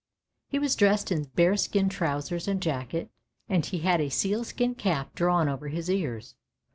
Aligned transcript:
He 0.47 0.57
was 0.57 0.75
dressed 0.75 1.11
in 1.11 1.25
bearskin 1.35 1.87
trousers 1.87 2.47
and 2.47 2.59
jacket, 2.59 3.11
and 3.47 3.63
he 3.63 3.81
had 3.81 4.01
a 4.01 4.09
sealskin 4.09 4.73
cap 4.73 5.13
drawn 5.13 5.47
over 5.47 5.67
his 5.67 5.91
ears. 5.91 6.33